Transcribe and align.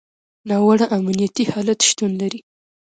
ناوړه 0.49 0.85
امنیتي 0.97 1.43
حالت 1.51 1.79
شتون 1.89 2.11
لري. 2.21 2.39